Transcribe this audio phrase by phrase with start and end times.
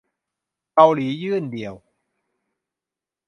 [0.73, 1.75] เกาหลี ยื่น "เดี่ยว"